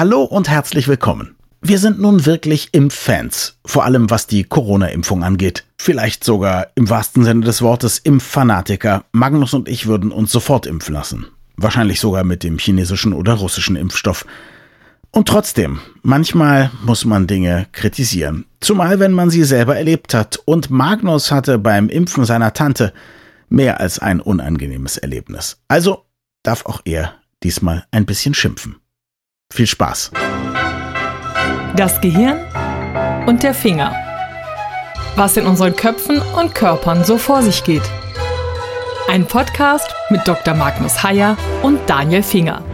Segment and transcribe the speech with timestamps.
[0.00, 1.36] Hallo und herzlich willkommen.
[1.60, 5.66] Wir sind nun wirklich Impffans, vor allem was die Corona-Impfung angeht.
[5.76, 9.04] Vielleicht sogar im wahrsten Sinne des Wortes Impffanatiker.
[9.12, 11.26] Magnus und ich würden uns sofort impfen lassen.
[11.58, 14.24] Wahrscheinlich sogar mit dem chinesischen oder russischen Impfstoff.
[15.10, 18.46] Und trotzdem, manchmal muss man Dinge kritisieren.
[18.60, 20.40] Zumal wenn man sie selber erlebt hat.
[20.46, 22.94] Und Magnus hatte beim Impfen seiner Tante
[23.50, 25.58] mehr als ein unangenehmes Erlebnis.
[25.68, 26.06] Also
[26.42, 28.76] darf auch er diesmal ein bisschen schimpfen.
[29.52, 30.12] Viel Spaß.
[31.76, 32.38] Das Gehirn
[33.26, 33.92] und der Finger.
[35.16, 37.82] Was in unseren Köpfen und Körpern so vor sich geht.
[39.08, 40.54] Ein Podcast mit Dr.
[40.54, 42.64] Magnus Heyer und Daniel Finger.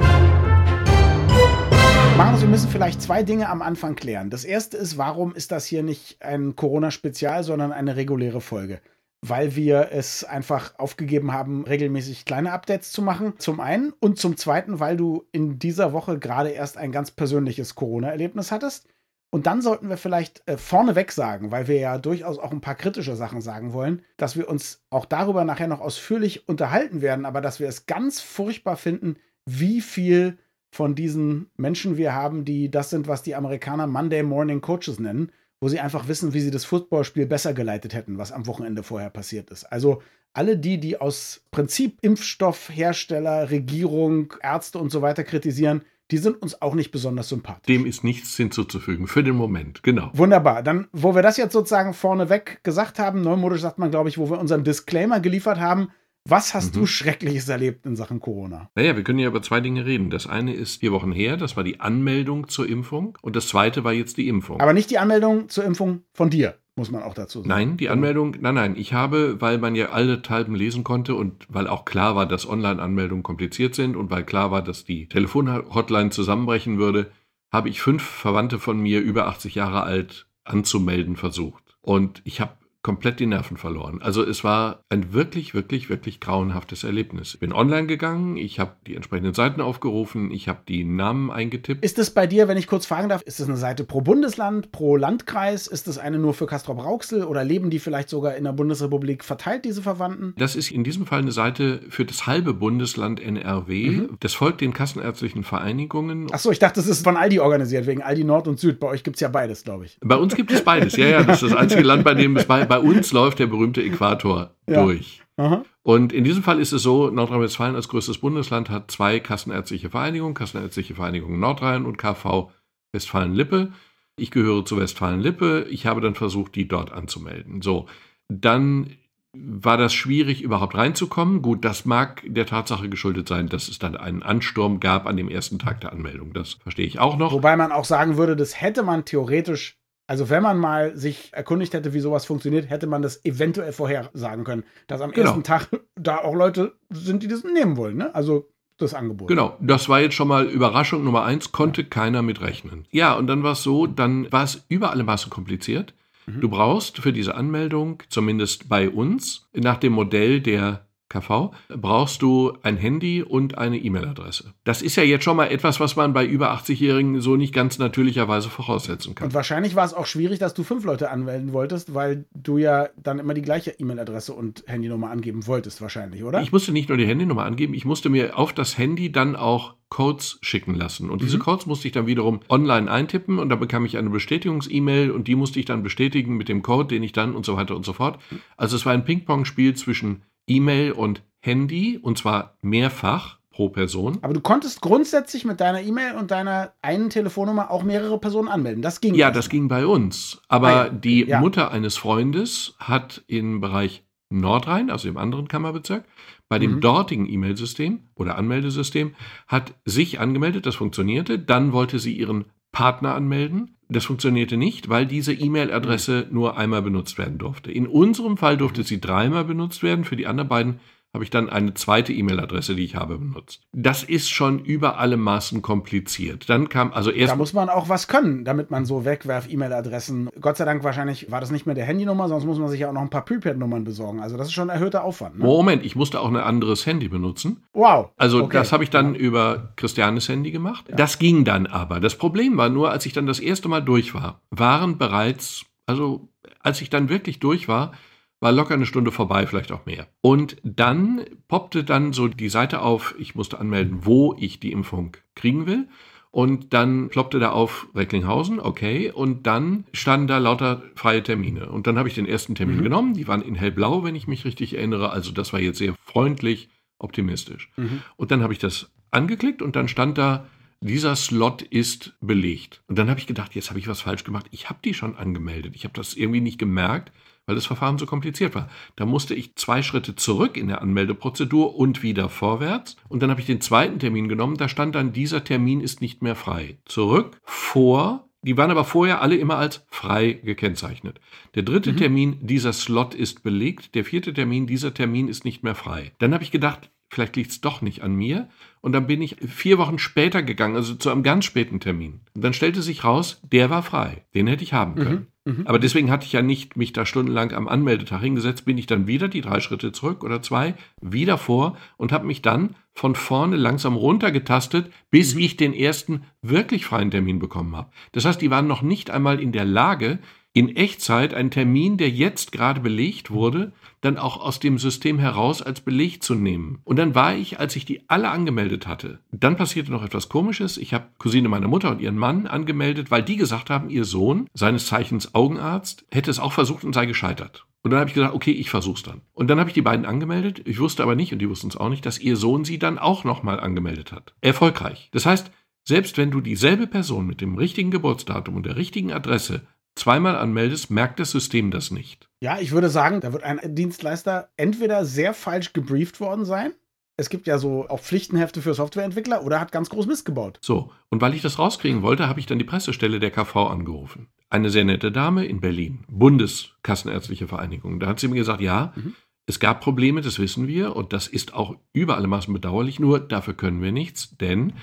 [2.18, 4.28] Magnus, wir müssen vielleicht zwei Dinge am Anfang klären.
[4.28, 8.80] Das erste ist, warum ist das hier nicht ein Corona-Spezial, sondern eine reguläre Folge?
[9.28, 13.34] Weil wir es einfach aufgegeben haben, regelmäßig kleine Updates zu machen.
[13.38, 17.74] Zum einen und zum zweiten, weil du in dieser Woche gerade erst ein ganz persönliches
[17.74, 18.88] Corona-Erlebnis hattest.
[19.30, 22.76] Und dann sollten wir vielleicht äh, vorneweg sagen, weil wir ja durchaus auch ein paar
[22.76, 27.40] kritische Sachen sagen wollen, dass wir uns auch darüber nachher noch ausführlich unterhalten werden, aber
[27.40, 30.38] dass wir es ganz furchtbar finden, wie viel
[30.70, 35.32] von diesen Menschen wir haben, die das sind, was die Amerikaner Monday Morning Coaches nennen
[35.60, 39.10] wo sie einfach wissen, wie sie das Footballspiel besser geleitet hätten, was am Wochenende vorher
[39.10, 39.64] passiert ist.
[39.64, 46.40] Also alle die, die aus Prinzip Impfstoffhersteller, Regierung, Ärzte und so weiter kritisieren, die sind
[46.40, 47.66] uns auch nicht besonders sympathisch.
[47.66, 50.10] Dem ist nichts hinzuzufügen, für den Moment, genau.
[50.12, 50.62] Wunderbar.
[50.62, 54.30] Dann, wo wir das jetzt sozusagen vorneweg gesagt haben, neumodisch sagt man, glaube ich, wo
[54.30, 55.88] wir unseren Disclaimer geliefert haben,
[56.28, 56.80] was hast mhm.
[56.80, 58.70] du Schreckliches erlebt in Sachen Corona?
[58.74, 60.10] Naja, wir können ja über zwei Dinge reden.
[60.10, 63.16] Das eine ist vier Wochen her, das war die Anmeldung zur Impfung.
[63.22, 64.60] Und das zweite war jetzt die Impfung.
[64.60, 67.48] Aber nicht die Anmeldung zur Impfung von dir, muss man auch dazu sagen.
[67.48, 68.76] Nein, die Anmeldung, nein, nein.
[68.76, 72.48] Ich habe, weil man ja alle Talben lesen konnte und weil auch klar war, dass
[72.48, 77.10] Online-Anmeldungen kompliziert sind und weil klar war, dass die Telefonhotline zusammenbrechen würde,
[77.52, 81.76] habe ich fünf Verwandte von mir über 80 Jahre alt anzumelden versucht.
[81.80, 82.56] Und ich habe
[82.86, 84.00] komplett die Nerven verloren.
[84.00, 87.34] Also es war ein wirklich, wirklich, wirklich grauenhaftes Erlebnis.
[87.34, 91.84] Ich bin online gegangen, ich habe die entsprechenden Seiten aufgerufen, ich habe die Namen eingetippt.
[91.84, 94.70] Ist es bei dir, wenn ich kurz fragen darf, ist es eine Seite pro Bundesland,
[94.70, 95.66] pro Landkreis?
[95.66, 99.64] Ist es eine nur für Castrop-Rauxel oder leben die vielleicht sogar in der Bundesrepublik verteilt,
[99.64, 100.34] diese Verwandten?
[100.38, 103.90] Das ist in diesem Fall eine Seite für das halbe Bundesland NRW.
[103.90, 104.16] Mhm.
[104.20, 106.32] Das folgt den kassenärztlichen Vereinigungen.
[106.32, 108.78] Achso, ich dachte, das ist von Aldi organisiert, wegen Aldi Nord und Süd.
[108.78, 109.98] Bei euch gibt es ja beides, glaube ich.
[110.04, 111.24] Bei uns gibt es beides, ja, ja.
[111.24, 113.82] Das ist das einzige Land, bei dem es bei, bei bei uns läuft der berühmte
[113.82, 114.82] Äquator ja.
[114.82, 115.22] durch.
[115.36, 115.64] Aha.
[115.82, 120.34] Und in diesem Fall ist es so, Nordrhein-Westfalen als größtes Bundesland hat zwei kassenärztliche Vereinigungen,
[120.34, 122.50] Kassenärztliche Vereinigung Nordrhein und KV
[122.92, 123.72] Westfalen-Lippe.
[124.16, 125.66] Ich gehöre zu Westfalen-Lippe.
[125.70, 127.60] Ich habe dann versucht, die dort anzumelden.
[127.60, 127.86] So,
[128.28, 128.90] dann
[129.38, 131.42] war das schwierig, überhaupt reinzukommen.
[131.42, 135.28] Gut, das mag der Tatsache geschuldet sein, dass es dann einen Ansturm gab an dem
[135.28, 136.32] ersten Tag der Anmeldung.
[136.32, 137.32] Das verstehe ich auch noch.
[137.32, 141.74] Wobei man auch sagen würde, das hätte man theoretisch also wenn man mal sich erkundigt
[141.74, 145.28] hätte, wie sowas funktioniert, hätte man das eventuell vorher sagen können, dass am genau.
[145.28, 147.96] ersten Tag da auch Leute sind, die das nehmen wollen.
[147.96, 148.14] Ne?
[148.14, 149.28] Also das Angebot.
[149.28, 151.88] Genau, das war jetzt schon mal Überraschung Nummer eins, konnte ja.
[151.88, 152.86] keiner mitrechnen.
[152.90, 155.94] Ja, und dann war es so, dann war es über alle Maßen kompliziert.
[156.26, 156.40] Mhm.
[156.40, 162.56] Du brauchst für diese Anmeldung, zumindest bei uns, nach dem Modell der KV, brauchst du
[162.62, 164.54] ein Handy und eine E-Mail-Adresse.
[164.64, 167.78] Das ist ja jetzt schon mal etwas, was man bei über 80-Jährigen so nicht ganz
[167.78, 169.28] natürlicherweise voraussetzen kann.
[169.28, 172.88] Und wahrscheinlich war es auch schwierig, dass du fünf Leute anmelden wolltest, weil du ja
[172.96, 176.42] dann immer die gleiche E-Mail-Adresse und Handynummer angeben wolltest, wahrscheinlich, oder?
[176.42, 179.76] Ich musste nicht nur die Handynummer angeben, ich musste mir auf das Handy dann auch
[179.88, 181.10] Codes schicken lassen.
[181.10, 181.42] Und diese mhm.
[181.42, 185.36] Codes musste ich dann wiederum online eintippen und da bekam ich eine Bestätigungs-E-Mail und die
[185.36, 187.92] musste ich dann bestätigen mit dem Code, den ich dann und so weiter und so
[187.92, 188.18] fort.
[188.56, 194.18] Also es war ein Ping-Pong-Spiel zwischen E-Mail und Handy und zwar mehrfach pro Person.
[194.20, 198.82] Aber du konntest grundsätzlich mit deiner E-Mail und deiner einen Telefonnummer auch mehrere Personen anmelden.
[198.82, 199.14] Das ging.
[199.14, 200.42] Ja, das ging bei uns.
[200.48, 200.88] Aber ah, ja.
[200.90, 201.40] die ja.
[201.40, 206.04] Mutter eines Freundes hat im Bereich Nordrhein, also im anderen Kammerbezirk,
[206.48, 206.80] bei dem mhm.
[206.80, 209.14] dortigen E-Mail-System oder Anmeldesystem,
[209.46, 211.38] hat sich angemeldet, das funktionierte.
[211.38, 213.75] Dann wollte sie ihren Partner anmelden.
[213.88, 217.70] Das funktionierte nicht, weil diese E-Mail-Adresse nur einmal benutzt werden durfte.
[217.70, 220.04] In unserem Fall durfte sie dreimal benutzt werden.
[220.04, 220.80] Für die anderen beiden
[221.16, 223.62] habe ich dann eine zweite E-Mail-Adresse, die ich habe, benutzt.
[223.72, 226.50] Das ist schon über alle Maßen kompliziert.
[226.50, 227.32] Dann kam also erst.
[227.32, 230.28] Da muss man auch was können, damit man so wegwerf E-Mail-Adressen.
[230.42, 232.90] Gott sei Dank wahrscheinlich war das nicht mehr der Handynummer, sonst muss man sich ja
[232.90, 234.20] auch noch ein paar Prepaid-Nummern besorgen.
[234.20, 235.38] Also das ist schon ein erhöhter Aufwand.
[235.38, 235.44] Ne?
[235.44, 237.64] Moment, ich musste auch ein anderes Handy benutzen.
[237.72, 238.10] Wow.
[238.18, 238.58] Also okay.
[238.58, 239.20] das habe ich dann ja.
[239.20, 240.84] über Christianes Handy gemacht.
[240.90, 240.96] Ja.
[240.96, 241.98] Das ging dann aber.
[241.98, 246.28] Das Problem war nur, als ich dann das erste Mal durch war, waren bereits, also
[246.60, 247.92] als ich dann wirklich durch war,
[248.40, 250.08] war locker eine Stunde vorbei, vielleicht auch mehr.
[250.20, 255.16] Und dann poppte dann so die Seite auf, ich musste anmelden, wo ich die Impfung
[255.34, 255.88] kriegen will.
[256.30, 259.10] Und dann ploppte da auf Recklinghausen, okay.
[259.10, 261.70] Und dann standen da lauter freie Termine.
[261.70, 262.82] Und dann habe ich den ersten Termin mhm.
[262.82, 263.14] genommen.
[263.14, 265.10] Die waren in hellblau, wenn ich mich richtig erinnere.
[265.10, 266.68] Also das war jetzt sehr freundlich,
[266.98, 267.70] optimistisch.
[267.76, 268.02] Mhm.
[268.16, 270.46] Und dann habe ich das angeklickt und dann stand da,
[270.82, 272.82] dieser Slot ist belegt.
[272.86, 274.46] Und dann habe ich gedacht, jetzt habe ich was falsch gemacht.
[274.50, 275.74] Ich habe die schon angemeldet.
[275.74, 277.12] Ich habe das irgendwie nicht gemerkt
[277.46, 278.68] weil das Verfahren so kompliziert war.
[278.96, 282.96] Da musste ich zwei Schritte zurück in der Anmeldeprozedur und wieder vorwärts.
[283.08, 284.56] Und dann habe ich den zweiten Termin genommen.
[284.56, 286.78] Da stand dann, dieser Termin ist nicht mehr frei.
[286.84, 288.28] Zurück, vor.
[288.42, 291.20] Die waren aber vorher alle immer als frei gekennzeichnet.
[291.54, 291.96] Der dritte mhm.
[291.96, 293.94] Termin, dieser Slot ist belegt.
[293.94, 296.12] Der vierte Termin, dieser Termin ist nicht mehr frei.
[296.18, 298.48] Dann habe ich gedacht, vielleicht liegt es doch nicht an mir.
[298.80, 302.20] Und dann bin ich vier Wochen später gegangen, also zu einem ganz späten Termin.
[302.34, 304.24] Und dann stellte sich raus, der war frei.
[304.34, 304.96] Den hätte ich haben mhm.
[304.96, 305.14] können.
[305.14, 305.26] Mhm.
[305.64, 309.06] Aber deswegen hatte ich ja nicht mich da stundenlang am Anmeldetag hingesetzt, bin ich dann
[309.06, 313.56] wieder die drei Schritte zurück oder zwei, wieder vor und habe mich dann von vorne
[313.56, 315.40] langsam runtergetastet, bis mhm.
[315.42, 317.90] ich den ersten wirklich freien Termin bekommen habe.
[318.12, 320.18] Das heißt, die waren noch nicht einmal in der Lage,
[320.56, 325.60] in Echtzeit einen Termin, der jetzt gerade belegt wurde, dann auch aus dem System heraus
[325.60, 326.78] als belegt zu nehmen.
[326.82, 330.78] Und dann war ich, als ich die alle angemeldet hatte, dann passierte noch etwas Komisches.
[330.78, 334.48] Ich habe Cousine meiner Mutter und ihren Mann angemeldet, weil die gesagt haben, ihr Sohn,
[334.54, 337.66] seines Zeichens Augenarzt, hätte es auch versucht und sei gescheitert.
[337.82, 339.20] Und dann habe ich gesagt, okay, ich versuch's dann.
[339.34, 340.62] Und dann habe ich die beiden angemeldet.
[340.64, 342.98] Ich wusste aber nicht, und die wussten es auch nicht, dass ihr Sohn sie dann
[342.98, 344.32] auch nochmal angemeldet hat.
[344.40, 345.10] Erfolgreich.
[345.12, 345.50] Das heißt,
[345.84, 350.90] selbst wenn du dieselbe Person mit dem richtigen Geburtsdatum und der richtigen Adresse zweimal anmeldest,
[350.90, 352.28] merkt das System das nicht.
[352.40, 356.72] Ja, ich würde sagen, da wird ein Dienstleister entweder sehr falsch gebrieft worden sein.
[357.18, 360.58] Es gibt ja so auch Pflichtenhefte für Softwareentwickler oder hat ganz groß Mist gebaut.
[360.60, 364.28] So, und weil ich das rauskriegen wollte, habe ich dann die Pressestelle der KV angerufen.
[364.50, 368.00] Eine sehr nette Dame in Berlin, Bundeskassenärztliche Vereinigung.
[368.00, 369.14] Da hat sie mir gesagt, ja, mhm.
[369.46, 373.18] es gab Probleme, das wissen wir, und das ist auch über alle Maßen bedauerlich, nur
[373.18, 374.74] dafür können wir nichts, denn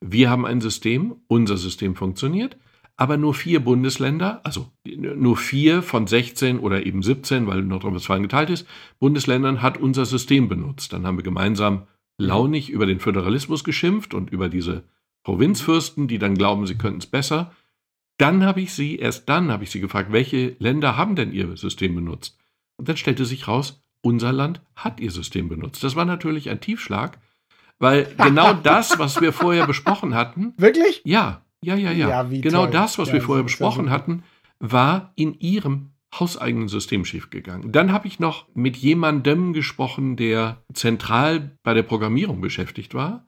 [0.00, 2.58] wir haben ein System, unser System funktioniert,
[2.98, 8.50] aber nur vier Bundesländer, also nur vier von 16 oder eben 17, weil Nordrhein-Westfalen geteilt
[8.50, 8.66] ist,
[8.98, 10.92] Bundesländern hat unser System benutzt.
[10.92, 11.86] Dann haben wir gemeinsam
[12.20, 14.82] launig über den Föderalismus geschimpft und über diese
[15.22, 17.54] Provinzfürsten, die dann glauben, sie könnten es besser.
[18.18, 21.56] Dann habe ich sie, erst dann habe ich sie gefragt, welche Länder haben denn ihr
[21.56, 22.36] System benutzt?
[22.78, 25.84] Und dann stellte sich raus, unser Land hat ihr System benutzt.
[25.84, 27.20] Das war natürlich ein Tiefschlag,
[27.78, 30.52] weil genau das, was wir vorher besprochen hatten.
[30.56, 31.00] Wirklich?
[31.04, 32.08] Ja, ja, ja, ja.
[32.08, 32.70] ja genau toll.
[32.72, 34.22] das, was ja, wir vorher besprochen ja hatten,
[34.60, 37.70] war in ihrem hauseigenen System schiefgegangen.
[37.72, 43.26] Dann habe ich noch mit jemandem gesprochen, der zentral bei der Programmierung beschäftigt war.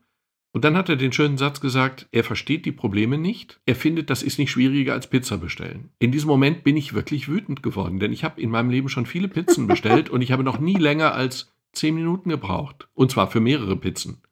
[0.52, 3.60] Und dann hat er den schönen Satz gesagt, er versteht die Probleme nicht.
[3.66, 5.90] Er findet, das ist nicht schwieriger als Pizza bestellen.
[6.00, 9.06] In diesem Moment bin ich wirklich wütend geworden, denn ich habe in meinem Leben schon
[9.06, 12.88] viele Pizzen bestellt und ich habe noch nie länger als zehn Minuten gebraucht.
[12.94, 14.22] Und zwar für mehrere Pizzen.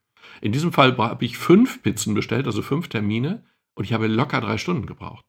[0.40, 3.44] In diesem Fall habe ich fünf Pizzen bestellt, also fünf Termine.
[3.78, 5.24] Und ich habe locker drei Stunden gebraucht.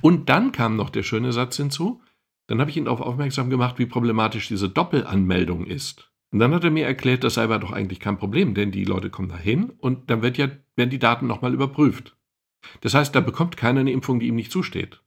[0.00, 2.02] Und dann kam noch der schöne Satz hinzu.
[2.48, 6.10] Dann habe ich ihn darauf aufmerksam gemacht, wie problematisch diese Doppelanmeldung ist.
[6.32, 8.82] Und dann hat er mir erklärt, das sei aber doch eigentlich kein Problem, denn die
[8.82, 12.16] Leute kommen da hin und dann wird ja, werden die Daten nochmal überprüft.
[12.80, 15.00] Das heißt, da bekommt keiner eine Impfung, die ihm nicht zusteht.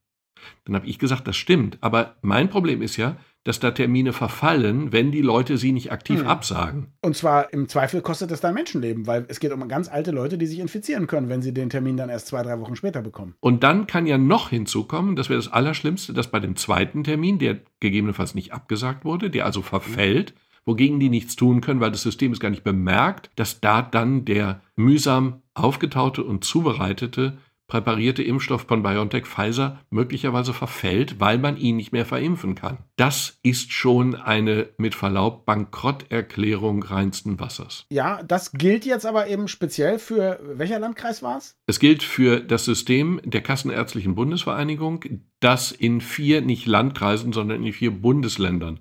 [0.66, 1.78] Dann habe ich gesagt, das stimmt.
[1.82, 6.22] Aber mein Problem ist ja, dass da Termine verfallen, wenn die Leute sie nicht aktiv
[6.22, 6.28] hm.
[6.28, 6.88] absagen.
[7.02, 10.38] Und zwar im Zweifel kostet das dann Menschenleben, weil es geht um ganz alte Leute,
[10.38, 13.36] die sich infizieren können, wenn sie den Termin dann erst zwei, drei Wochen später bekommen.
[13.40, 17.38] Und dann kann ja noch hinzukommen, das wäre das Allerschlimmste, dass bei dem zweiten Termin,
[17.38, 20.34] der gegebenenfalls nicht abgesagt wurde, der also verfällt,
[20.66, 24.26] wogegen die nichts tun können, weil das System es gar nicht bemerkt, dass da dann
[24.26, 27.38] der mühsam aufgetaute und zubereitete
[27.76, 32.78] präparierte Impfstoff von BioNTech Pfizer möglicherweise verfällt, weil man ihn nicht mehr verimpfen kann.
[32.96, 37.86] Das ist schon eine mit Verlaub Bankrotterklärung reinsten Wassers.
[37.90, 41.58] Ja, das gilt jetzt aber eben speziell für welcher Landkreis war es?
[41.68, 45.04] Es gilt für das System der Kassenärztlichen Bundesvereinigung,
[45.42, 48.80] das in vier nicht Landkreisen, sondern in vier Bundesländern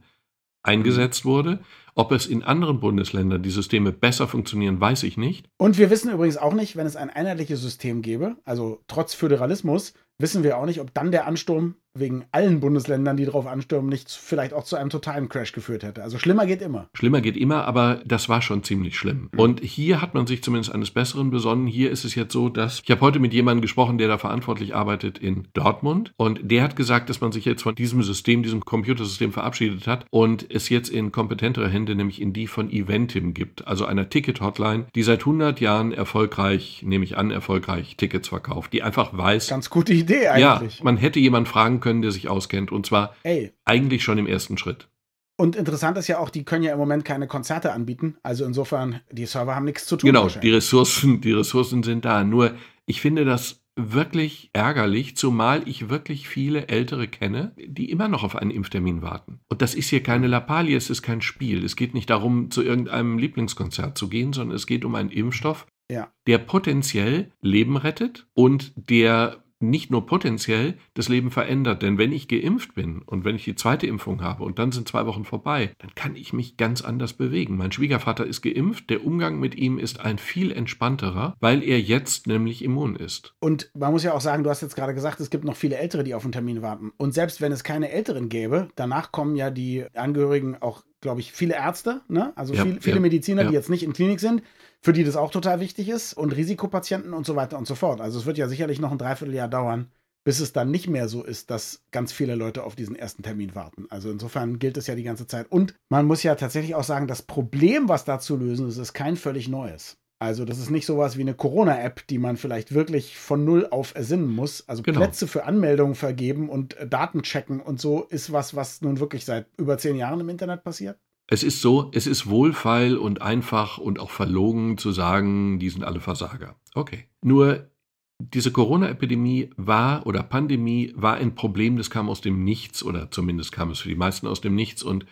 [0.65, 1.61] eingesetzt wurde.
[1.95, 5.49] Ob es in anderen Bundesländern die Systeme besser funktionieren, weiß ich nicht.
[5.59, 9.95] Und wir wissen übrigens auch nicht, wenn es ein einheitliches System gäbe, also trotz Föderalismus,
[10.19, 14.11] wissen wir auch nicht, ob dann der Ansturm wegen allen Bundesländern, die darauf anstürmen, nicht
[14.11, 16.03] vielleicht auch zu einem totalen Crash geführt hätte.
[16.03, 16.89] Also schlimmer geht immer.
[16.93, 19.29] Schlimmer geht immer, aber das war schon ziemlich schlimm.
[19.33, 19.39] Mhm.
[19.39, 21.69] Und hier hat man sich zumindest eines Besseren besonnen.
[21.69, 24.75] Hier ist es jetzt so, dass ich habe heute mit jemandem gesprochen, der da verantwortlich
[24.75, 26.13] arbeitet in Dortmund.
[26.17, 30.05] Und der hat gesagt, dass man sich jetzt von diesem System, diesem Computersystem verabschiedet hat
[30.11, 33.69] und es jetzt in kompetentere Hände, nämlich in die von Eventim gibt.
[33.69, 38.83] Also einer Ticket-Hotline, die seit 100 Jahren erfolgreich, nehme ich an, erfolgreich Tickets verkauft, die
[38.83, 39.49] einfach weiß.
[39.49, 40.79] Ganz gute Idee eigentlich.
[40.79, 42.73] Ja, man hätte jemanden fragen können, der sich auskennt.
[42.73, 43.53] Und zwar Ey.
[43.65, 44.89] eigentlich schon im ersten Schritt.
[45.37, 48.17] Und interessant ist ja auch, die können ja im Moment keine Konzerte anbieten.
[48.23, 50.09] Also insofern, die Server haben nichts zu tun.
[50.09, 52.25] Genau, die Ressourcen, die Ressourcen sind da.
[52.25, 52.55] Nur
[52.87, 58.37] ich finde das wirklich ärgerlich, zumal ich wirklich viele Ältere kenne, die immer noch auf
[58.37, 59.41] einen Impftermin warten.
[59.49, 61.65] Und das ist hier keine Lappalie, es ist kein Spiel.
[61.65, 65.67] Es geht nicht darum, zu irgendeinem Lieblingskonzert zu gehen, sondern es geht um einen Impfstoff,
[65.91, 66.13] ja.
[66.29, 71.83] der potenziell Leben rettet und der nicht nur potenziell das Leben verändert.
[71.83, 74.89] Denn wenn ich geimpft bin und wenn ich die zweite Impfung habe und dann sind
[74.89, 77.57] zwei Wochen vorbei, dann kann ich mich ganz anders bewegen.
[77.57, 82.27] Mein Schwiegervater ist geimpft, der Umgang mit ihm ist ein viel entspannterer, weil er jetzt
[82.27, 83.35] nämlich immun ist.
[83.41, 85.77] Und man muss ja auch sagen, du hast jetzt gerade gesagt, es gibt noch viele
[85.77, 86.93] Ältere, die auf einen Termin warten.
[86.97, 91.33] Und selbst wenn es keine Älteren gäbe, danach kommen ja die Angehörigen auch glaube ich,
[91.33, 92.33] viele Ärzte, ne?
[92.35, 93.49] also ja, viel, viele ja, Mediziner, ja.
[93.49, 94.43] die jetzt nicht in Klinik sind,
[94.85, 98.03] für die das auch total wichtig ist und Risikopatienten und so weiter und so fort.
[98.03, 99.91] Also es wird ja sicherlich noch ein Dreivierteljahr dauern,
[100.25, 103.55] bis es dann nicht mehr so ist, dass ganz viele Leute auf diesen ersten Termin
[103.55, 103.87] warten.
[103.89, 105.51] Also insofern gilt es ja die ganze Zeit.
[105.51, 108.93] Und man muss ja tatsächlich auch sagen, das Problem, was da zu lösen ist, ist
[108.93, 109.97] kein völlig neues.
[110.19, 113.95] Also das ist nicht sowas wie eine Corona-App, die man vielleicht wirklich von null auf
[113.95, 114.69] ersinnen muss.
[114.69, 115.01] Also genau.
[115.01, 119.47] Plätze für Anmeldungen vergeben und Daten checken und so ist was, was nun wirklich seit
[119.57, 120.99] über zehn Jahren im Internet passiert.
[121.27, 125.85] Es ist so, es ist wohlfeil und einfach und auch verlogen zu sagen, die sind
[125.85, 126.57] alle Versager.
[126.75, 127.05] Okay.
[127.23, 127.71] Nur
[128.19, 133.53] diese Corona-Epidemie war oder Pandemie war ein Problem, das kam aus dem Nichts oder zumindest
[133.53, 135.07] kam es für die meisten aus dem Nichts und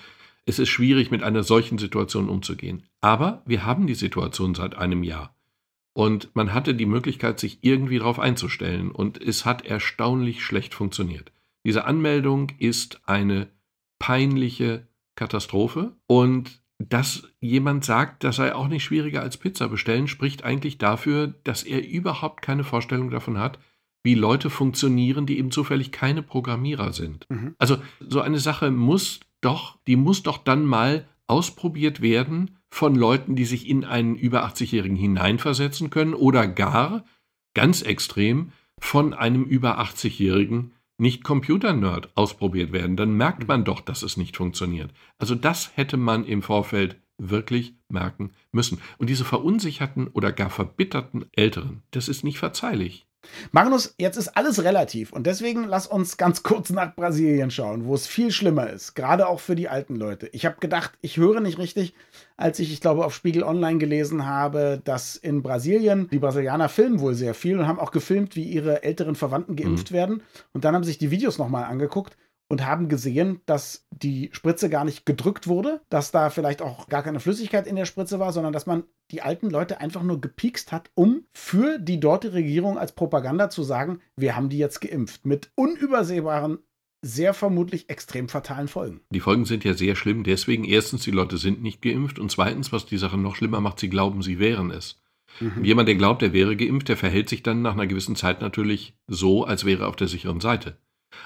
[0.45, 2.85] es ist schwierig, mit einer solchen Situation umzugehen.
[3.01, 5.37] Aber wir haben die Situation seit einem Jahr.
[5.95, 8.91] Und man hatte die Möglichkeit, sich irgendwie darauf einzustellen.
[8.91, 11.33] Und es hat erstaunlich schlecht funktioniert.
[11.65, 13.49] Diese Anmeldung ist eine
[13.99, 15.97] peinliche Katastrophe.
[16.07, 21.35] Und dass jemand sagt, das sei auch nicht schwieriger als Pizza bestellen, spricht eigentlich dafür,
[21.45, 23.59] dass er überhaupt keine Vorstellung davon hat,
[24.05, 27.27] wie Leute funktionieren, die eben zufällig keine Programmierer sind.
[27.31, 27.55] Mhm.
[27.59, 33.37] Also so eine Sache muss doch, die muss doch dann mal ausprobiert werden von Leuten,
[33.37, 37.05] die sich in einen über 80-Jährigen hineinversetzen können oder gar,
[37.55, 40.73] ganz extrem, von einem über 80-Jährigen,
[41.03, 44.93] nicht Computer-Nerd ausprobiert werden, dann merkt man doch, dass es nicht funktioniert.
[45.19, 48.81] Also das hätte man im Vorfeld wirklich merken müssen.
[48.99, 53.07] Und diese verunsicherten oder gar verbitterten Älteren, das ist nicht verzeihlich.
[53.53, 57.95] Magnus, jetzt ist alles relativ und deswegen lass uns ganz kurz nach Brasilien schauen, wo
[57.95, 60.29] es viel schlimmer ist, gerade auch für die alten Leute.
[60.33, 61.95] Ich habe gedacht, ich höre nicht richtig,
[62.37, 67.01] als ich, ich glaube, auf Spiegel Online gelesen habe, dass in Brasilien die Brasilianer filmen
[67.01, 69.95] wohl sehr viel und haben auch gefilmt, wie ihre älteren Verwandten geimpft mhm.
[69.95, 70.23] werden.
[70.53, 72.17] Und dann haben sich die Videos nochmal angeguckt
[72.53, 77.03] und haben gesehen, dass die Spritze gar nicht gedrückt wurde, dass da vielleicht auch gar
[77.03, 80.71] keine Flüssigkeit in der Spritze war, sondern dass man die alten Leute einfach nur gepiekst
[80.71, 85.25] hat, um für die dortige Regierung als Propaganda zu sagen, wir haben die jetzt geimpft.
[85.25, 86.59] Mit unübersehbaren
[87.01, 89.01] sehr vermutlich extrem fatalen Folgen.
[89.09, 90.23] Die Folgen sind ja sehr schlimm.
[90.23, 93.81] Deswegen erstens, die Leute sind nicht geimpft und zweitens, was die Sache noch schlimmer macht,
[93.81, 95.01] sie glauben, sie wären es.
[95.41, 95.65] Mhm.
[95.65, 98.95] Jemand, der glaubt, er wäre geimpft, der verhält sich dann nach einer gewissen Zeit natürlich
[99.07, 100.77] so, als wäre er auf der sicheren Seite.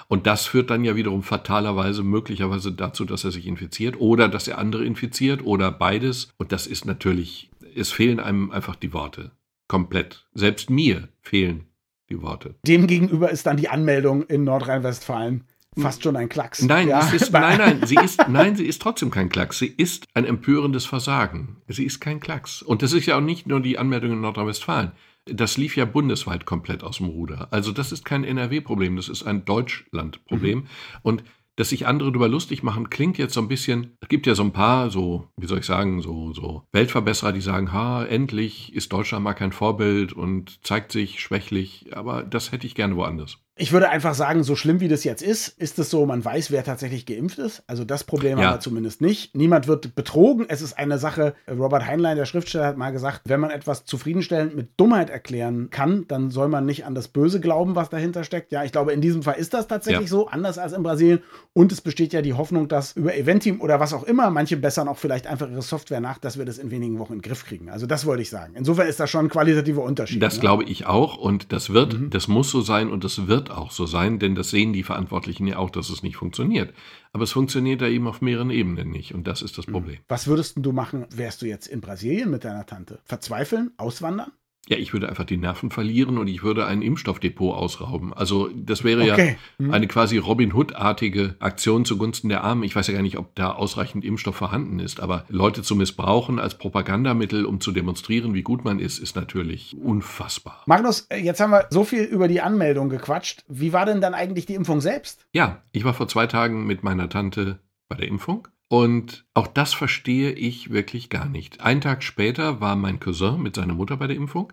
[0.07, 4.47] Und das führt dann ja wiederum fatalerweise möglicherweise dazu, dass er sich infiziert oder dass
[4.47, 6.29] er andere infiziert oder beides.
[6.37, 9.31] Und das ist natürlich, es fehlen einem einfach die Worte.
[9.67, 10.25] Komplett.
[10.33, 11.65] Selbst mir fehlen
[12.09, 12.55] die Worte.
[12.65, 15.43] Demgegenüber ist dann die Anmeldung in Nordrhein-Westfalen
[15.77, 16.61] fast schon ein Klacks.
[16.61, 16.99] Nein, ja.
[17.09, 19.59] ist, nein, nein, sie ist, nein, sie ist trotzdem kein Klacks.
[19.59, 21.57] Sie ist ein empörendes Versagen.
[21.67, 22.61] Sie ist kein Klacks.
[22.61, 24.91] Und das ist ja auch nicht nur die Anmeldung in Nordrhein-Westfalen.
[25.31, 27.47] Das lief ja bundesweit komplett aus dem Ruder.
[27.51, 30.59] Also das ist kein NRW-Problem, das ist ein Deutschland-Problem.
[30.59, 30.67] Mhm.
[31.03, 31.23] Und
[31.57, 34.43] dass sich andere darüber lustig machen, klingt jetzt so ein bisschen, es gibt ja so
[34.43, 38.93] ein paar, so, wie soll ich sagen, so, so Weltverbesserer, die sagen, ha, endlich ist
[38.93, 43.39] Deutschland mal kein Vorbild und zeigt sich schwächlich, aber das hätte ich gerne woanders.
[43.59, 46.51] Ich würde einfach sagen, so schlimm wie das jetzt ist, ist es so, man weiß,
[46.51, 47.63] wer tatsächlich geimpft ist.
[47.65, 48.45] Also das Problem ja.
[48.45, 49.35] haben wir zumindest nicht.
[49.35, 50.45] Niemand wird betrogen.
[50.47, 54.55] Es ist eine Sache, Robert Heinlein, der Schriftsteller, hat mal gesagt, wenn man etwas zufriedenstellend
[54.55, 58.51] mit Dummheit erklären kann, dann soll man nicht an das Böse glauben, was dahinter steckt.
[58.51, 60.07] Ja, ich glaube, in diesem Fall ist das tatsächlich ja.
[60.07, 61.19] so, anders als in Brasilien.
[61.53, 64.87] Und es besteht ja die Hoffnung, dass über Eventim oder was auch immer, manche bessern
[64.87, 67.43] auch vielleicht einfach ihre Software nach, dass wir das in wenigen Wochen in den Griff
[67.45, 67.69] kriegen.
[67.69, 68.53] Also das wollte ich sagen.
[68.55, 70.21] Insofern ist das schon ein qualitativer Unterschied.
[70.21, 70.41] Das ne?
[70.41, 72.09] glaube ich auch und das wird, mhm.
[72.11, 75.47] das muss so sein und das wird auch so sein, denn das sehen die Verantwortlichen
[75.47, 76.73] ja auch, dass es nicht funktioniert.
[77.13, 79.71] Aber es funktioniert da eben auf mehreren Ebenen nicht und das ist das mhm.
[79.73, 79.97] Problem.
[80.07, 82.99] Was würdest du machen, wärst du jetzt in Brasilien mit deiner Tante?
[83.05, 83.71] Verzweifeln?
[83.77, 84.31] Auswandern?
[84.69, 88.13] Ja, ich würde einfach die Nerven verlieren und ich würde ein Impfstoffdepot ausrauben.
[88.13, 89.37] Also das wäre okay.
[89.59, 89.73] ja hm.
[89.73, 92.63] eine quasi Robin Hood-artige Aktion zugunsten der Armen.
[92.63, 96.39] Ich weiß ja gar nicht, ob da ausreichend Impfstoff vorhanden ist, aber Leute zu missbrauchen
[96.39, 100.63] als Propagandamittel, um zu demonstrieren, wie gut man ist, ist natürlich unfassbar.
[100.65, 103.43] Magnus, äh, jetzt haben wir so viel über die Anmeldung gequatscht.
[103.47, 105.25] Wie war denn dann eigentlich die Impfung selbst?
[105.31, 108.47] Ja, ich war vor zwei Tagen mit meiner Tante bei der Impfung.
[108.69, 111.61] Und auch das verstehe ich wirklich gar nicht.
[111.61, 114.51] Einen Tag später war mein Cousin mit seiner Mutter bei der Impfung.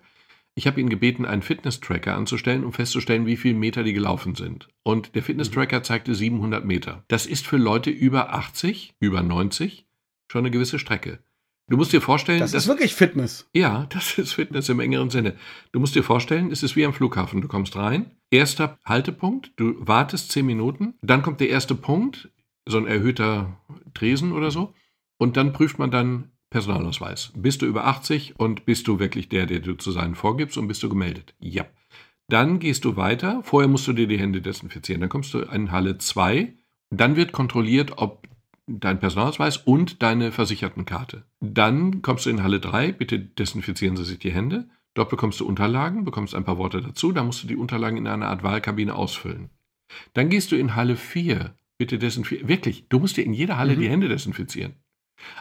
[0.56, 4.68] Ich habe ihn gebeten, einen Fitness-Tracker anzustellen, um festzustellen, wie viele Meter die gelaufen sind.
[4.84, 5.84] Und der Fitness-Tracker mhm.
[5.84, 7.04] zeigte 700 Meter.
[7.08, 9.86] Das ist für Leute über 80, über 90
[10.30, 11.18] schon eine gewisse Strecke.
[11.68, 12.40] Du musst dir vorstellen.
[12.40, 13.48] Das dass, ist wirklich Fitness.
[13.52, 15.34] Ja, das ist Fitness im engeren Sinne.
[15.72, 17.40] Du musst dir vorstellen, es ist wie am Flughafen.
[17.40, 22.28] Du kommst rein, erster Haltepunkt, du wartest zehn Minuten, dann kommt der erste Punkt,
[22.66, 23.56] so ein erhöhter
[23.94, 24.74] Tresen oder so,
[25.18, 27.32] und dann prüft man dann Personalausweis.
[27.34, 30.68] Bist du über 80 und bist du wirklich der, der du zu sein vorgibst und
[30.68, 31.34] bist du gemeldet?
[31.40, 31.66] Ja.
[32.28, 33.42] Dann gehst du weiter.
[33.42, 35.00] Vorher musst du dir die Hände desinfizieren.
[35.00, 36.54] Dann kommst du in Halle 2.
[36.90, 38.28] Dann wird kontrolliert, ob
[38.66, 41.24] dein Personalausweis und deine Versichertenkarte.
[41.40, 44.68] Dann kommst du in Halle 3, bitte desinfizieren Sie sich die Hände.
[44.94, 48.06] Dort bekommst du Unterlagen, bekommst ein paar Worte dazu, da musst du die Unterlagen in
[48.06, 49.50] einer Art Wahlkabine ausfüllen.
[50.14, 52.48] Dann gehst du in Halle 4, bitte desinfizieren.
[52.48, 53.80] Wirklich, du musst dir in jeder Halle mhm.
[53.80, 54.74] die Hände desinfizieren.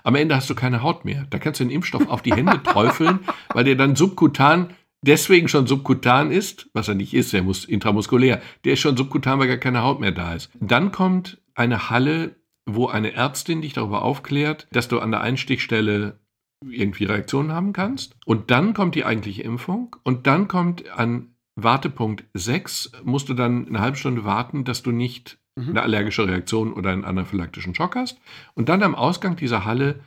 [0.04, 1.26] Am Ende hast du keine Haut mehr.
[1.30, 3.20] Da kannst du den Impfstoff auf die Hände träufeln,
[3.54, 4.74] weil der dann subkutan
[5.06, 8.42] deswegen schon subkutan ist, was er nicht ist, er muss intramuskulär.
[8.64, 10.50] Der ist schon subkutan, weil gar keine Haut mehr da ist.
[10.62, 12.36] Dann kommt eine Halle
[12.66, 16.20] wo eine Ärztin dich darüber aufklärt, dass du an der Einstichstelle
[16.66, 18.16] irgendwie Reaktionen haben kannst.
[18.26, 19.96] Und dann kommt die eigentliche Impfung.
[20.04, 24.92] Und dann kommt an Wartepunkt 6, musst du dann eine halbe Stunde warten, dass du
[24.92, 25.40] nicht.
[25.56, 28.20] Eine allergische Reaktion oder einen anaphylaktischen Schock hast.
[28.56, 30.00] Und dann am Ausgang dieser Halle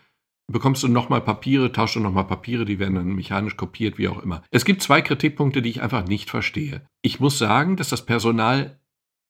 [0.50, 4.22] bekommst du nochmal Papiere, tauschst du nochmal Papiere, die werden dann mechanisch kopiert, wie auch
[4.22, 4.42] immer.
[4.50, 6.82] Es gibt zwei Kritikpunkte, die ich einfach nicht verstehe.
[7.02, 8.78] Ich muss sagen, dass das Personal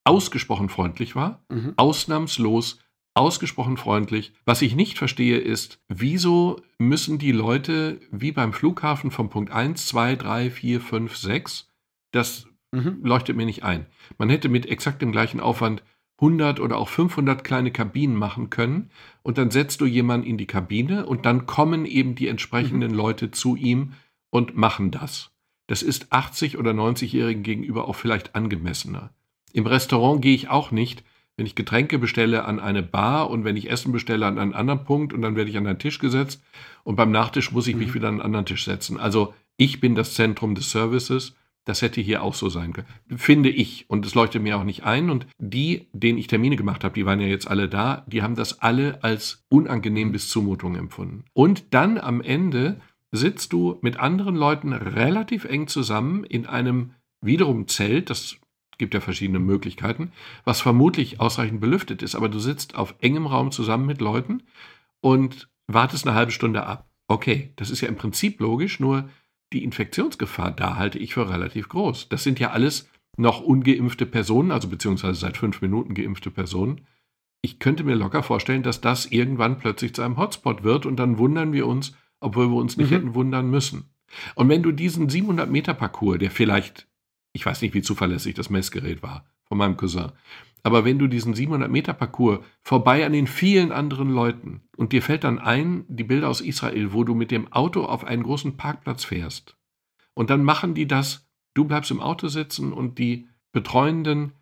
[0.04, 1.74] ausgesprochen freundlich war, mhm.
[1.76, 2.78] ausnahmslos
[3.16, 4.34] ausgesprochen freundlich.
[4.44, 9.86] Was ich nicht verstehe ist, wieso müssen die Leute wie beim Flughafen von Punkt 1,
[9.86, 11.68] 2, 3, 4, 5, 6,
[12.12, 13.00] das mhm.
[13.02, 13.86] leuchtet mir nicht ein.
[14.18, 15.82] Man hätte mit exakt dem gleichen Aufwand
[16.18, 18.90] 100 oder auch 500 kleine Kabinen machen können
[19.22, 22.96] und dann setzt du jemanden in die Kabine und dann kommen eben die entsprechenden mhm.
[22.96, 23.92] Leute zu ihm
[24.30, 25.30] und machen das.
[25.66, 29.10] Das ist 80 oder 90-Jährigen gegenüber auch vielleicht angemessener.
[29.52, 31.02] Im Restaurant gehe ich auch nicht,
[31.36, 34.84] wenn ich Getränke bestelle an eine Bar und wenn ich Essen bestelle an einen anderen
[34.84, 36.42] Punkt und dann werde ich an einen Tisch gesetzt
[36.82, 37.94] und beim Nachtisch muss ich mich mhm.
[37.94, 38.98] wieder an einen anderen Tisch setzen.
[38.98, 41.34] Also ich bin das Zentrum des Services.
[41.66, 42.86] Das hätte hier auch so sein können.
[43.16, 43.90] Finde ich.
[43.90, 45.10] Und es leuchtet mir auch nicht ein.
[45.10, 48.36] Und die, denen ich Termine gemacht habe, die waren ja jetzt alle da, die haben
[48.36, 51.24] das alle als unangenehm bis Zumutung empfunden.
[51.34, 57.66] Und dann am Ende sitzt du mit anderen Leuten relativ eng zusammen in einem wiederum
[57.66, 58.36] Zelt, das
[58.78, 60.12] gibt ja verschiedene Möglichkeiten,
[60.44, 64.42] was vermutlich ausreichend belüftet ist, aber du sitzt auf engem Raum zusammen mit Leuten
[65.00, 66.88] und wartest eine halbe Stunde ab.
[67.08, 69.08] Okay, das ist ja im Prinzip logisch, nur
[69.52, 72.08] die Infektionsgefahr da halte ich für relativ groß.
[72.08, 76.86] Das sind ja alles noch ungeimpfte Personen, also beziehungsweise seit fünf Minuten geimpfte Personen.
[77.42, 81.18] Ich könnte mir locker vorstellen, dass das irgendwann plötzlich zu einem Hotspot wird und dann
[81.18, 82.94] wundern wir uns, obwohl wir uns nicht mhm.
[82.94, 83.90] hätten wundern müssen.
[84.34, 86.86] Und wenn du diesen 700 Meter Parcours, der vielleicht
[87.36, 90.10] ich weiß nicht, wie zuverlässig das Messgerät war von meinem Cousin.
[90.66, 95.00] Aber wenn du diesen 700 Meter Parcours vorbei an den vielen anderen Leuten und dir
[95.00, 98.56] fällt dann ein, die Bilder aus Israel, wo du mit dem Auto auf einen großen
[98.56, 99.56] Parkplatz fährst
[100.14, 104.32] und dann machen die das, du bleibst im Auto sitzen und die Betreuenden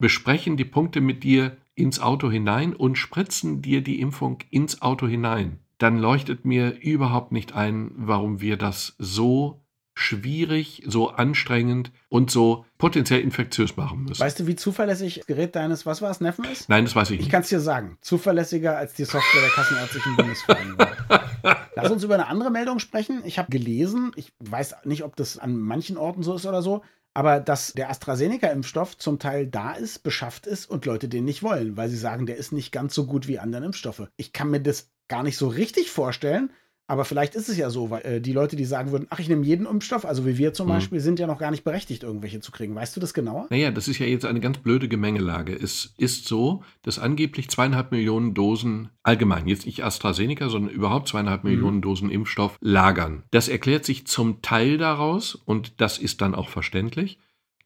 [0.00, 5.06] besprechen die Punkte mit dir ins Auto hinein und spritzen dir die Impfung ins Auto
[5.06, 9.62] hinein, dann leuchtet mir überhaupt nicht ein, warum wir das so
[9.98, 14.20] schwierig, so anstrengend und so potenziell infektiös machen müssen.
[14.20, 16.68] Weißt du, wie zuverlässig das Gerät deines, was war es, Neffen ist?
[16.68, 17.26] Nein, das weiß ich nicht.
[17.26, 17.98] Ich kann es dir sagen.
[18.00, 20.86] Zuverlässiger als die Software der Kassenärztlichen Bundesvereinigung.
[21.74, 23.22] Lass uns über eine andere Meldung sprechen.
[23.24, 26.82] Ich habe gelesen, ich weiß nicht, ob das an manchen Orten so ist oder so,
[27.12, 31.76] aber dass der AstraZeneca-Impfstoff zum Teil da ist, beschafft ist und Leute den nicht wollen,
[31.76, 34.08] weil sie sagen, der ist nicht ganz so gut wie andere Impfstoffe.
[34.16, 36.52] Ich kann mir das gar nicht so richtig vorstellen,
[36.88, 39.28] aber vielleicht ist es ja so, weil äh, die Leute, die sagen würden, ach, ich
[39.28, 40.72] nehme jeden Impfstoff, also wie wir zum mhm.
[40.72, 42.74] Beispiel, sind ja noch gar nicht berechtigt, irgendwelche zu kriegen.
[42.74, 43.46] Weißt du das genauer?
[43.50, 45.54] Naja, das ist ja jetzt eine ganz blöde Gemengelage.
[45.54, 51.44] Es ist so, dass angeblich zweieinhalb Millionen Dosen allgemein, jetzt nicht AstraZeneca, sondern überhaupt zweieinhalb
[51.44, 51.50] mhm.
[51.50, 53.22] Millionen Dosen Impfstoff lagern.
[53.30, 57.18] Das erklärt sich zum Teil daraus, und das ist dann auch verständlich,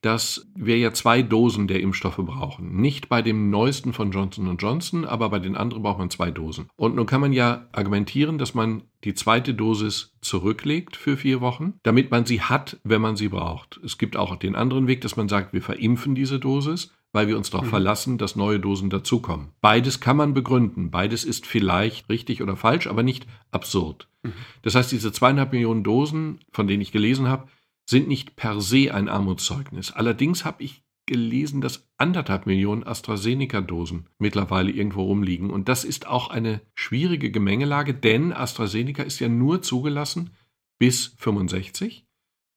[0.02, 2.76] dass wir ja zwei Dosen der Impfstoffe brauchen.
[2.76, 6.68] Nicht bei dem neuesten von Johnson Johnson, aber bei den anderen braucht man zwei Dosen.
[6.76, 11.74] Und nun kann man ja argumentieren, dass man die zweite Dosis zurücklegt für vier Wochen,
[11.84, 13.80] damit man sie hat, wenn man sie braucht.
[13.84, 17.36] Es gibt auch den anderen Weg, dass man sagt, wir verimpfen diese Dosis, weil wir
[17.36, 17.70] uns darauf mhm.
[17.70, 19.50] verlassen, dass neue Dosen dazukommen.
[19.60, 20.90] Beides kann man begründen.
[20.90, 24.08] Beides ist vielleicht richtig oder falsch, aber nicht absurd.
[24.22, 24.32] Mhm.
[24.62, 27.46] Das heißt, diese zweieinhalb Millionen Dosen, von denen ich gelesen habe,
[27.88, 29.92] sind nicht per se ein Armutszeugnis.
[29.92, 35.50] Allerdings habe ich gelesen, dass anderthalb Millionen AstraZeneca-Dosen mittlerweile irgendwo rumliegen.
[35.50, 40.30] Und das ist auch eine schwierige Gemengelage, denn AstraZeneca ist ja nur zugelassen
[40.78, 42.06] bis 65.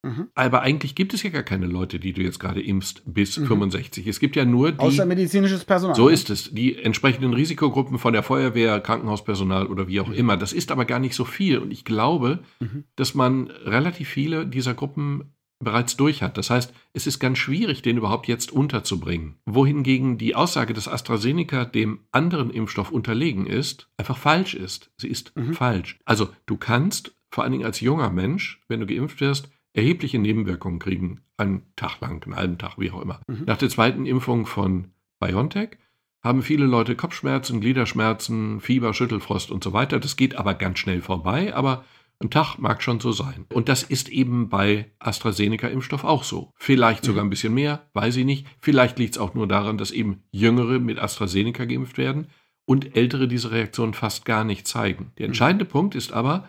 [0.05, 0.27] Mhm.
[0.35, 3.47] Aber eigentlich gibt es ja gar keine Leute, die du jetzt gerade impfst bis mhm.
[3.47, 4.05] 65.
[4.05, 4.79] Es gibt ja nur die.
[4.79, 5.95] Außer medizinisches Personal.
[5.95, 6.53] So ist es.
[6.53, 10.13] Die entsprechenden Risikogruppen von der Feuerwehr, Krankenhauspersonal oder wie auch mhm.
[10.13, 10.37] immer.
[10.37, 11.57] Das ist aber gar nicht so viel.
[11.57, 12.83] Und ich glaube, mhm.
[12.95, 16.37] dass man relativ viele dieser Gruppen bereits durch hat.
[16.37, 19.35] Das heißt, es ist ganz schwierig, den überhaupt jetzt unterzubringen.
[19.45, 24.91] Wohingegen die Aussage, dass AstraZeneca dem anderen Impfstoff unterlegen ist, einfach falsch ist.
[24.97, 25.53] Sie ist mhm.
[25.53, 25.97] falsch.
[26.05, 30.79] Also du kannst, vor allen Dingen als junger Mensch, wenn du geimpft wirst, erhebliche Nebenwirkungen
[30.79, 33.21] kriegen, einen Tag lang, einen halben Tag, wie auch immer.
[33.27, 33.43] Mhm.
[33.45, 35.77] Nach der zweiten Impfung von BioNTech
[36.23, 39.99] haben viele Leute Kopfschmerzen, Gliederschmerzen, Fieber, Schüttelfrost und so weiter.
[39.99, 41.83] Das geht aber ganz schnell vorbei, aber
[42.19, 43.45] ein Tag mag schon so sein.
[43.53, 46.53] Und das ist eben bei AstraZeneca-Impfstoff auch so.
[46.55, 47.27] Vielleicht sogar mhm.
[47.27, 48.47] ein bisschen mehr, weiß ich nicht.
[48.61, 52.27] Vielleicht liegt es auch nur daran, dass eben Jüngere mit AstraZeneca geimpft werden
[52.63, 55.11] und Ältere diese Reaktion fast gar nicht zeigen.
[55.17, 55.31] Der mhm.
[55.31, 56.47] entscheidende Punkt ist aber,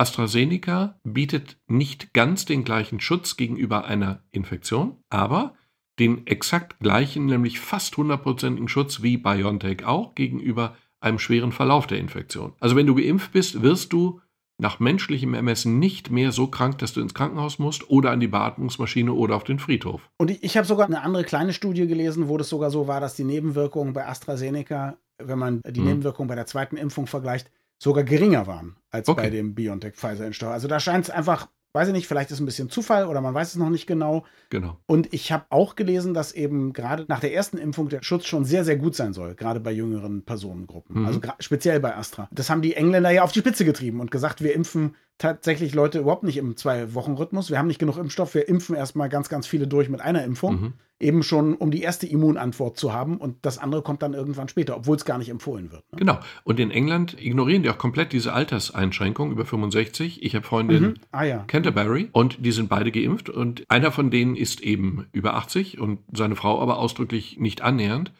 [0.00, 5.54] AstraZeneca bietet nicht ganz den gleichen Schutz gegenüber einer Infektion, aber
[5.98, 11.98] den exakt gleichen, nämlich fast hundertprozentigen Schutz wie BioNTech auch gegenüber einem schweren Verlauf der
[11.98, 12.54] Infektion.
[12.60, 14.22] Also wenn du geimpft bist, wirst du
[14.56, 18.28] nach menschlichem Ermessen nicht mehr so krank, dass du ins Krankenhaus musst oder an die
[18.28, 20.08] Beatmungsmaschine oder auf den Friedhof.
[20.16, 23.00] Und ich, ich habe sogar eine andere kleine Studie gelesen, wo das sogar so war,
[23.00, 25.86] dass die Nebenwirkungen bei AstraZeneca, wenn man die hm.
[25.86, 27.50] Nebenwirkungen bei der zweiten Impfung vergleicht,
[27.82, 29.22] sogar geringer waren als okay.
[29.22, 30.50] bei dem BioNTech-Pfizer-Impfstoff.
[30.50, 33.20] Also da scheint es einfach weiß ich nicht, vielleicht ist es ein bisschen Zufall oder
[33.20, 34.24] man weiß es noch nicht genau.
[34.50, 34.78] Genau.
[34.86, 38.44] Und ich habe auch gelesen, dass eben gerade nach der ersten Impfung der Schutz schon
[38.44, 41.00] sehr, sehr gut sein soll, gerade bei jüngeren Personengruppen.
[41.00, 41.06] Mhm.
[41.06, 42.28] Also speziell bei Astra.
[42.32, 46.00] Das haben die Engländer ja auf die Spitze getrieben und gesagt, wir impfen tatsächlich Leute
[46.00, 47.50] überhaupt nicht im Zwei-Wochen-Rhythmus.
[47.50, 48.34] Wir haben nicht genug Impfstoff.
[48.34, 50.60] Wir impfen erstmal ganz, ganz viele durch mit einer Impfung.
[50.60, 50.72] Mhm.
[50.98, 53.18] Eben schon, um die erste Immunantwort zu haben.
[53.18, 55.82] Und das andere kommt dann irgendwann später, obwohl es gar nicht empfohlen wird.
[55.92, 55.98] Ne?
[55.98, 56.18] Genau.
[56.44, 60.22] Und in England ignorieren die auch komplett diese Alterseinschränkung über 65.
[60.22, 60.94] Ich habe Freunde in mhm.
[61.12, 61.44] ah, ja.
[61.46, 63.28] Canterbury und die sind beide geimpft.
[63.30, 68.12] Und einer von denen ist eben über 80 und seine Frau aber ausdrücklich nicht annähernd.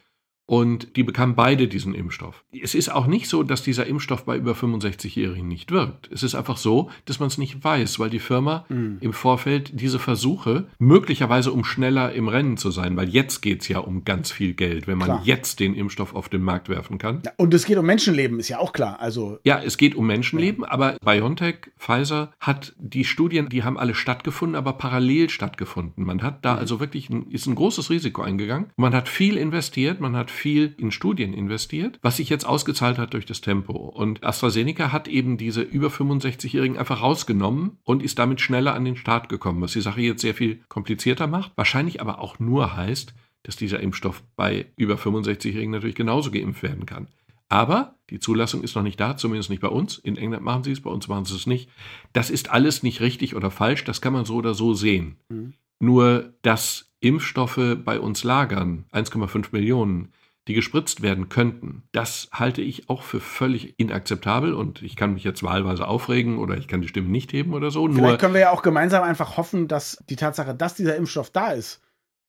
[0.50, 2.42] Und die bekamen beide diesen Impfstoff.
[2.50, 6.10] Es ist auch nicht so, dass dieser Impfstoff bei über 65-Jährigen nicht wirkt.
[6.10, 8.98] Es ist einfach so, dass man es nicht weiß, weil die Firma mhm.
[9.00, 13.68] im Vorfeld diese Versuche, möglicherweise um schneller im Rennen zu sein, weil jetzt geht es
[13.68, 15.22] ja um ganz viel Geld, wenn man klar.
[15.22, 17.22] jetzt den Impfstoff auf den Markt werfen kann.
[17.24, 18.98] Ja, und es geht um Menschenleben, ist ja auch klar.
[18.98, 20.72] Also ja, es geht um Menschenleben, ja.
[20.72, 26.04] aber BioNTech, Pfizer hat die Studien, die haben alle stattgefunden, aber parallel stattgefunden.
[26.04, 26.58] Man hat da mhm.
[26.58, 28.72] also wirklich ein, ist ein großes Risiko eingegangen.
[28.76, 33.14] Man hat viel investiert, man hat viel in Studien investiert, was sich jetzt ausgezahlt hat
[33.14, 33.72] durch das Tempo.
[33.72, 38.96] Und AstraZeneca hat eben diese über 65-Jährigen einfach rausgenommen und ist damit schneller an den
[38.96, 41.52] Start gekommen, was die Sache jetzt sehr viel komplizierter macht.
[41.56, 46.86] Wahrscheinlich aber auch nur heißt, dass dieser Impfstoff bei über 65-Jährigen natürlich genauso geimpft werden
[46.86, 47.08] kann.
[47.48, 49.98] Aber die Zulassung ist noch nicht da, zumindest nicht bei uns.
[49.98, 51.68] In England machen sie es, bei uns machen sie es nicht.
[52.12, 55.16] Das ist alles nicht richtig oder falsch, das kann man so oder so sehen.
[55.28, 55.54] Mhm.
[55.80, 60.12] Nur, dass Impfstoffe bei uns lagern, 1,5 Millionen,
[60.48, 65.24] die gespritzt werden könnten, das halte ich auch für völlig inakzeptabel und ich kann mich
[65.24, 67.86] jetzt wahlweise aufregen oder ich kann die Stimme nicht heben oder so.
[67.86, 71.30] Vielleicht Nur können wir ja auch gemeinsam einfach hoffen, dass die Tatsache, dass dieser Impfstoff
[71.30, 71.80] da ist,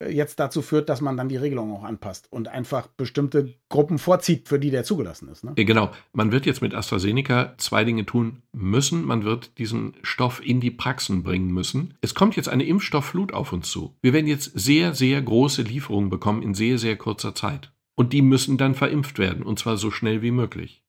[0.02, 3.98] äh, jetzt dazu führt, dass man dann die Regelung auch anpasst und einfach bestimmte Gruppen
[3.98, 5.44] vorzieht, für die der zugelassen ist.
[5.44, 5.54] Ne?
[5.56, 5.92] Genau.
[6.14, 9.06] Man wird jetzt mit AstraZeneca zwei Dinge tun müssen.
[9.06, 11.98] Man wird diesen Stoff in die Praxen bringen müssen.
[12.02, 13.96] Es kommt jetzt eine Impfstoffflut auf uns zu.
[14.02, 17.71] Wir werden jetzt sehr, sehr große Lieferungen bekommen in sehr, sehr kurzer Zeit.
[17.96, 20.82] Und die müssen dann verimpft werden, und zwar so schnell wie möglich.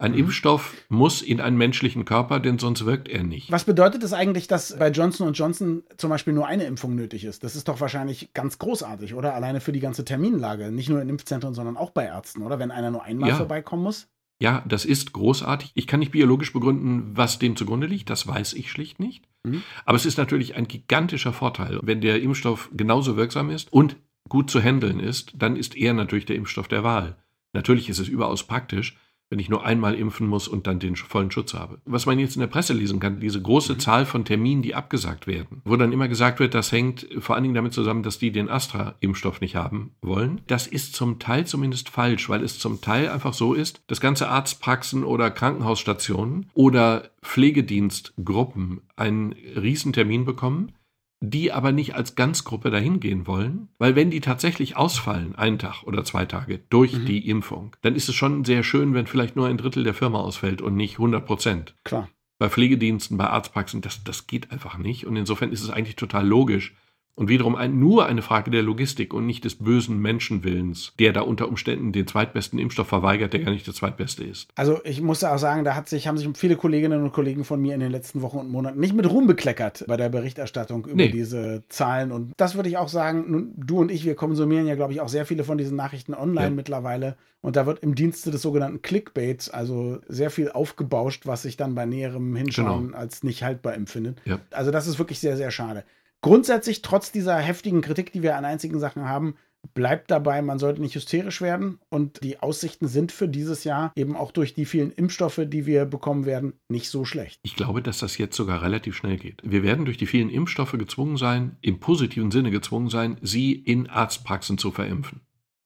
[0.00, 0.18] Ein mhm.
[0.18, 3.50] Impfstoff muss in einen menschlichen Körper, denn sonst wirkt er nicht.
[3.50, 7.42] Was bedeutet es eigentlich, dass bei Johnson Johnson zum Beispiel nur eine Impfung nötig ist?
[7.42, 9.34] Das ist doch wahrscheinlich ganz großartig, oder?
[9.34, 10.70] Alleine für die ganze Terminlage.
[10.70, 12.60] Nicht nur in Impfzentren, sondern auch bei Ärzten, oder?
[12.60, 13.36] Wenn einer nur einmal ja.
[13.36, 14.06] vorbeikommen muss?
[14.40, 15.72] Ja, das ist großartig.
[15.74, 18.08] Ich kann nicht biologisch begründen, was dem zugrunde liegt.
[18.08, 19.24] Das weiß ich schlicht nicht.
[19.42, 19.64] Mhm.
[19.84, 23.96] Aber es ist natürlich ein gigantischer Vorteil, wenn der Impfstoff genauso wirksam ist und
[24.28, 27.16] gut zu handeln ist, dann ist er natürlich der Impfstoff der Wahl.
[27.52, 28.96] Natürlich ist es überaus praktisch,
[29.30, 31.80] wenn ich nur einmal impfen muss und dann den vollen Schutz habe.
[31.84, 33.78] Was man jetzt in der Presse lesen kann, diese große mhm.
[33.78, 37.42] Zahl von Terminen, die abgesagt werden, wo dann immer gesagt wird, das hängt vor allen
[37.42, 40.40] Dingen damit zusammen, dass die den Astra-Impfstoff nicht haben wollen.
[40.46, 44.28] Das ist zum Teil zumindest falsch, weil es zum Teil einfach so ist, dass ganze
[44.28, 50.72] Arztpraxen oder Krankenhausstationen oder Pflegedienstgruppen einen Riesentermin bekommen
[51.20, 55.82] die aber nicht als Ganzgruppe dahin gehen wollen, weil wenn die tatsächlich ausfallen, einen Tag
[55.82, 57.06] oder zwei Tage durch mhm.
[57.06, 60.20] die Impfung, dann ist es schon sehr schön, wenn vielleicht nur ein Drittel der Firma
[60.20, 61.74] ausfällt und nicht 100 Prozent.
[61.84, 62.08] Klar.
[62.38, 65.06] Bei Pflegediensten, bei Arztpraxen, das, das geht einfach nicht.
[65.06, 66.76] Und insofern ist es eigentlich total logisch,
[67.18, 71.22] Und wiederum ein, nur eine Frage der Logistik und nicht des bösen Menschenwillens, der da
[71.22, 74.48] unter Umständen den zweitbesten Impfstoff verweigert, der gar nicht der zweitbeste ist.
[74.54, 77.60] Also ich muss auch sagen, da hat sich, haben sich viele Kolleginnen und Kollegen von
[77.60, 80.94] mir in den letzten Wochen und Monaten nicht mit Ruhm bekleckert bei der Berichterstattung über
[80.94, 81.08] nee.
[81.08, 82.12] diese Zahlen.
[82.12, 85.08] Und das würde ich auch sagen, du und ich, wir konsumieren ja, glaube ich, auch
[85.08, 86.50] sehr viele von diesen Nachrichten online ja.
[86.50, 87.16] mittlerweile.
[87.40, 91.74] Und da wird im Dienste des sogenannten Clickbaits, also sehr viel aufgebauscht, was sich dann
[91.74, 92.98] bei näherem Hinschauen genau.
[92.98, 94.20] als nicht haltbar empfindet.
[94.24, 94.40] Ja.
[94.50, 95.84] Also das ist wirklich sehr, sehr schade.
[96.20, 99.36] Grundsätzlich, trotz dieser heftigen Kritik, die wir an einzigen Sachen haben,
[99.74, 101.78] bleibt dabei, man sollte nicht hysterisch werden.
[101.90, 105.84] Und die Aussichten sind für dieses Jahr eben auch durch die vielen Impfstoffe, die wir
[105.84, 107.40] bekommen werden, nicht so schlecht.
[107.42, 109.42] Ich glaube, dass das jetzt sogar relativ schnell geht.
[109.44, 113.88] Wir werden durch die vielen Impfstoffe gezwungen sein, im positiven Sinne gezwungen sein, sie in
[113.88, 115.20] Arztpraxen zu verimpfen.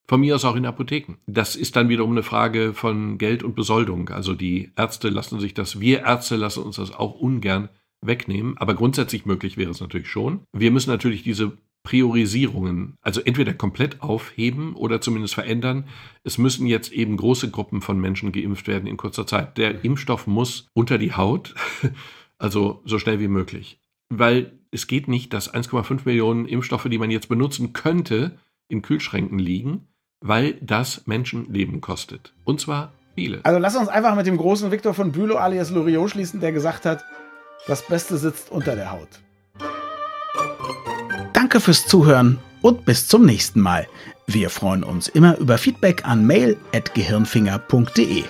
[0.05, 1.15] Von mir aus auch in Apotheken.
[1.27, 4.09] Das ist dann wiederum eine Frage von Geld und Besoldung.
[4.09, 7.69] Also die Ärzte lassen sich das, wir Ärzte lassen uns das auch ungern
[8.05, 8.57] wegnehmen.
[8.57, 10.41] Aber grundsätzlich möglich wäre es natürlich schon.
[10.51, 15.85] Wir müssen natürlich diese Priorisierungen, also entweder komplett aufheben oder zumindest verändern.
[16.23, 19.57] Es müssen jetzt eben große Gruppen von Menschen geimpft werden in kurzer Zeit.
[19.57, 21.53] Der Impfstoff muss unter die Haut,
[22.37, 23.79] also so schnell wie möglich.
[24.09, 28.37] Weil es geht nicht, dass 1,5 Millionen Impfstoffe, die man jetzt benutzen könnte,
[28.69, 29.87] in Kühlschränken liegen,
[30.21, 32.33] weil das Menschenleben kostet.
[32.45, 33.41] Und zwar viele.
[33.43, 36.85] Also lass uns einfach mit dem großen Viktor von Bülow alias Loriot schließen, der gesagt
[36.85, 37.03] hat,
[37.67, 39.07] das Beste sitzt unter der Haut.
[41.33, 43.87] Danke fürs Zuhören und bis zum nächsten Mal.
[44.27, 48.23] Wir freuen uns immer über Feedback an mail.gehirnfinger.de.